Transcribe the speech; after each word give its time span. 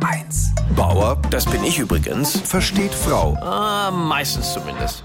HR1. 0.00 0.50
Bauer, 0.74 1.20
das 1.30 1.44
bin 1.46 1.62
ich 1.64 1.78
übrigens. 1.78 2.38
Versteht 2.40 2.94
Frau. 2.94 3.36
Ah, 3.40 3.90
meistens 3.90 4.52
zumindest. 4.52 5.04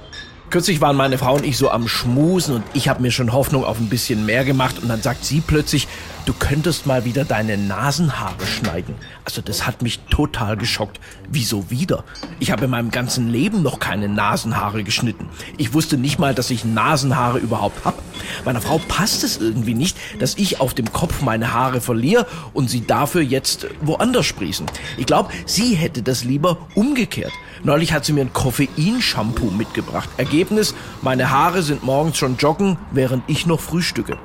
Kürzlich 0.52 0.82
waren 0.82 0.98
meine 0.98 1.18
Frau 1.18 1.36
und 1.36 1.46
ich 1.46 1.58
so 1.58 1.72
am 1.72 1.88
Schmusen 1.88 2.56
und 2.56 2.66
ich 2.74 2.90
habe 2.90 3.02
mir 3.02 3.12
schon 3.12 3.32
Hoffnung 3.32 3.64
auf 3.64 3.80
ein 3.80 3.88
bisschen 3.88 4.26
mehr 4.26 4.44
gemacht 4.44 4.80
und 4.82 4.90
dann 4.90 5.02
sagt 5.02 5.24
sie 5.24 5.40
plötzlich, 5.40 5.88
du 6.26 6.34
könntest 6.34 6.86
mal 6.86 7.06
wieder 7.06 7.24
deine 7.24 7.58
Nasenhaare 7.58 8.46
schneiden. 8.46 8.96
Also 9.24 9.42
das 9.42 9.66
hat 9.66 9.82
mich 9.82 10.00
total 10.10 10.58
geschockt. 10.58 11.00
Wieso 11.30 11.70
wieder? 11.70 12.04
Ich 12.42 12.52
habe 12.52 12.66
in 12.66 12.72
meinem 12.72 12.92
ganzen 12.92 13.30
Leben 13.30 13.64
noch 13.64 13.80
keine 13.80 14.10
Nasenhaare 14.10 14.84
geschnitten. 14.84 15.30
Ich 15.58 15.74
wusste 15.74 15.98
nicht 15.98 16.20
mal, 16.20 16.36
dass 16.36 16.50
ich 16.50 16.66
Nasenhaare 16.66 17.38
überhaupt 17.38 17.86
hab. 17.86 18.02
Meiner 18.44 18.60
Frau 18.60 18.78
passt 18.90 19.24
es 19.24 19.38
irgendwie 19.38 19.74
nicht, 19.74 19.96
dass 20.20 20.38
ich 20.38 20.60
auf 20.60 20.74
dem 20.74 20.92
Kopf 20.92 21.22
meine 21.22 21.54
Haare 21.54 21.80
verliere 21.80 22.28
und 22.52 22.70
sie 22.70 22.86
dafür 22.86 23.22
jetzt 23.22 23.68
woanders 23.80 24.26
sprießen. 24.26 24.66
Ich 24.98 25.06
glaube, 25.06 25.30
sie 25.46 25.76
hätte 25.76 26.02
das 26.02 26.26
lieber 26.26 26.58
umgekehrt. 26.76 27.32
Neulich 27.64 27.94
hat 27.94 28.06
sie 28.06 28.14
mir 28.14 28.22
ein 28.22 28.34
Koffeinshampoo 28.34 29.52
mitgebracht. 29.52 30.10
Ergebnis, 30.42 30.74
meine 31.04 31.30
Haare 31.30 31.62
sind 31.62 31.84
morgens 31.84 32.18
schon 32.18 32.36
joggen, 32.38 32.78
während 32.90 33.24
ich 33.28 33.46
noch 33.46 33.60
frühstücke. 33.60 34.18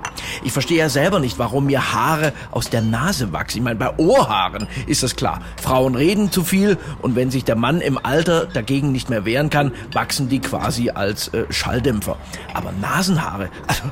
Ich 0.44 0.52
verstehe 0.52 0.78
ja 0.78 0.88
selber 0.88 1.20
nicht, 1.20 1.38
warum 1.38 1.66
mir 1.66 1.92
Haare 1.92 2.32
aus 2.52 2.70
der 2.70 2.80
Nase 2.80 3.34
wachsen. 3.34 3.58
Ich 3.58 3.64
meine, 3.64 3.78
bei 3.78 3.98
Ohrhaaren 3.98 4.66
ist 4.86 5.02
das 5.02 5.14
klar. 5.14 5.42
Frauen 5.60 5.94
reden 5.94 6.32
zu 6.32 6.42
viel 6.42 6.78
und 7.02 7.16
wenn 7.16 7.30
sich 7.30 7.44
der 7.44 7.54
Mann 7.54 7.82
im 7.82 7.98
Alter 8.02 8.46
dagegen 8.46 8.92
nicht 8.92 9.10
mehr 9.10 9.26
wehren 9.26 9.50
kann, 9.50 9.72
wachsen 9.92 10.30
die 10.30 10.38
quasi 10.38 10.88
als 10.88 11.28
äh, 11.28 11.44
Schalldämpfer. 11.50 12.16
Aber 12.54 12.72
Nasenhaare, 12.72 13.50
also 13.66 13.82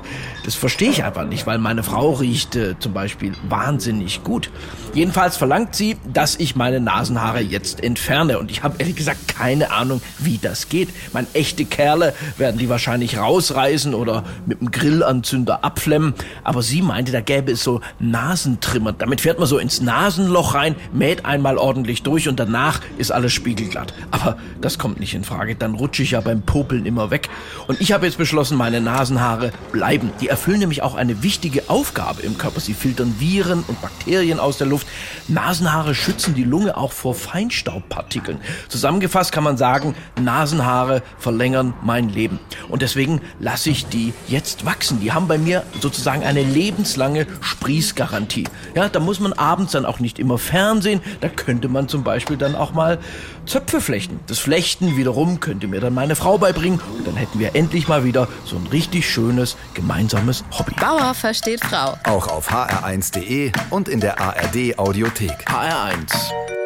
das 0.47 0.55
verstehe 0.55 0.88
ich 0.88 1.05
einfach 1.05 1.27
nicht, 1.27 1.47
weil 1.47 1.59
meine 1.59 1.83
Frau 1.83 2.12
riecht 2.12 2.56
äh, 2.56 2.78
zum 2.78 2.95
Beispiel 2.95 3.34
wahnsinnig 3.50 4.25
gut. 4.25 4.50
Jedenfalls 4.95 5.36
verlangt 5.36 5.75
sie, 5.75 5.98
dass 6.11 6.36
ich 6.36 6.56
meine 6.56 6.80
Nasenhaare 6.80 7.41
jetzt 7.41 7.83
entferne 7.83 8.38
und 8.38 8.50
ich 8.50 8.62
habe 8.62 8.77
ehrlich 8.78 8.97
gesagt 8.97 9.28
keine 9.28 9.72
Ahnung, 9.72 10.00
wie 10.20 10.38
das 10.38 10.70
geht. 10.70 10.88
Mein 11.12 11.27
echte 11.34 11.64
Kerle 11.64 12.13
werden 12.36 12.58
die 12.58 12.68
wahrscheinlich 12.68 13.18
rausreißen 13.18 13.94
oder 13.94 14.24
mit 14.46 14.60
dem 14.60 14.70
Grillanzünder 14.70 15.64
abflemmen. 15.64 16.14
Aber 16.42 16.62
sie 16.62 16.82
meinte, 16.82 17.12
da 17.12 17.20
gäbe 17.20 17.52
es 17.52 17.62
so 17.62 17.80
Nasentrimmer. 17.98 18.92
Damit 18.92 19.20
fährt 19.20 19.38
man 19.38 19.48
so 19.48 19.58
ins 19.58 19.80
Nasenloch 19.80 20.54
rein, 20.54 20.76
mäht 20.92 21.24
einmal 21.24 21.58
ordentlich 21.58 22.02
durch 22.02 22.28
und 22.28 22.40
danach 22.40 22.80
ist 22.98 23.10
alles 23.10 23.32
spiegelglatt. 23.32 23.94
Aber 24.10 24.36
das 24.60 24.78
kommt 24.78 25.00
nicht 25.00 25.14
in 25.14 25.24
Frage. 25.24 25.54
Dann 25.56 25.74
rutsche 25.74 26.02
ich 26.02 26.12
ja 26.12 26.20
beim 26.20 26.42
Popeln 26.42 26.86
immer 26.86 27.10
weg. 27.10 27.28
Und 27.66 27.80
ich 27.80 27.92
habe 27.92 28.06
jetzt 28.06 28.18
beschlossen, 28.18 28.56
meine 28.56 28.80
Nasenhaare 28.80 29.52
bleiben. 29.72 30.10
Die 30.20 30.28
erfüllen 30.28 30.60
nämlich 30.60 30.82
auch 30.82 30.94
eine 30.94 31.22
wichtige 31.22 31.68
Aufgabe 31.68 32.22
im 32.22 32.38
Körper. 32.38 32.60
Sie 32.60 32.74
filtern 32.74 33.14
Viren 33.18 33.64
und 33.66 33.80
Bakterien 33.80 34.40
aus 34.40 34.58
der 34.58 34.66
Luft. 34.66 34.86
Nasenhaare 35.28 35.94
schützen 35.94 36.34
die 36.34 36.44
Lunge 36.44 36.76
auch 36.76 36.92
vor 36.92 37.14
Feinstaubpartikeln. 37.14 38.38
Zusammengefasst 38.68 39.32
kann 39.32 39.44
man 39.44 39.56
sagen, 39.56 39.94
Nasenhaare 40.20 41.02
verlängern 41.18 41.74
mein 42.05 42.14
Leben. 42.14 42.38
Und 42.69 42.83
deswegen 42.83 43.20
lasse 43.41 43.70
ich 43.70 43.86
die 43.86 44.12
jetzt 44.28 44.64
wachsen. 44.64 45.00
Die 45.00 45.12
haben 45.12 45.28
bei 45.28 45.38
mir 45.38 45.62
sozusagen 45.80 46.22
eine 46.22 46.42
lebenslange 46.42 47.27
Sprießgarantie. 47.41 48.44
Ja, 48.74 48.88
da 48.88 49.00
muss 49.00 49.20
man 49.20 49.33
abends 49.33 49.72
dann 49.72 49.86
auch 49.86 49.98
nicht 50.00 50.19
immer 50.19 50.38
Fernsehen. 50.38 51.00
Da 51.20 51.28
könnte 51.28 51.69
man 51.69 51.88
zum 51.88 52.05
Beispiel 52.05 52.36
dann 52.36 52.55
auch 52.55 52.72
mal 52.72 52.98
Zöpfe 53.47 53.80
flechten. 53.80 54.20
Das 54.27 54.38
Flechten 54.38 54.97
wiederum 54.97 55.41
könnte 55.41 55.66
mir 55.69 55.80
dann 55.80 55.94
meine 55.94 56.16
Frau 56.16 56.38
beibringen. 56.38 56.80
Und 56.97 57.06
dann 57.06 57.16
hätten 57.16 57.38
wir 57.38 57.55
endlich 57.55 57.88
mal 57.88 58.05
wieder 58.05 58.28
so 58.44 58.56
ein 58.56 58.66
richtig 58.69 59.08
schönes 59.08 59.56
gemeinsames 59.75 60.44
Hobby. 60.58 60.75
Bauer 60.80 61.14
versteht 61.14 61.64
Frau. 61.64 61.97
Auch 62.05 62.28
auf 62.28 62.50
hr1.de 62.50 63.52
und 63.70 63.88
in 63.88 64.00
der 64.00 64.20
ARD 64.20 64.78
Audiothek. 64.78 65.47
HR1. 65.48 66.12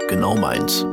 Genau 0.08 0.36
meins. 0.36 0.86